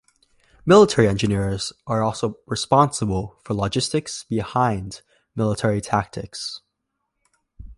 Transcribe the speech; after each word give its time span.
Military 0.65 1.07
engineers 1.07 1.71
are 1.85 2.01
also 2.01 2.39
responsible 2.47 3.37
for 3.43 3.53
logistics 3.53 4.23
behind 4.23 5.03
military 5.35 5.79
tactics. 5.79 6.59